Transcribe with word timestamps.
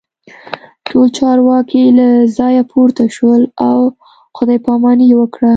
ټول 0.87 1.07
چارواکي 1.19 1.83
له 1.99 2.07
ځایه 2.37 2.63
پورته 2.71 3.03
شول 3.15 3.41
او 3.67 3.79
خداي 4.37 4.59
پاماني 4.65 5.05
یې 5.09 5.15
وکړه 5.19 5.49